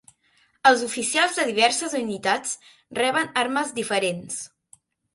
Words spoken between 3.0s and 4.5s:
reben armes diferents.